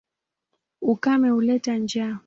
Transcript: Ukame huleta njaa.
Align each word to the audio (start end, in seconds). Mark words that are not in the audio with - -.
Ukame 0.81 1.29
huleta 1.31 1.77
njaa. 1.77 2.19